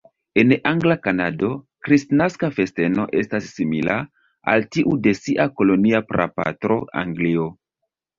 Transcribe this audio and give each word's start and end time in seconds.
En 0.41 0.51
angla 0.67 0.95
Kanado, 1.01 1.49
kristnaska 1.87 2.47
festeno 2.55 3.05
estas 3.21 3.49
simila 3.57 3.97
al 4.55 4.65
tiu 4.77 4.95
de 5.09 5.13
sia 5.19 5.47
kolonia 5.61 6.01
prapatro, 6.15 6.79
Anglio. 7.03 7.47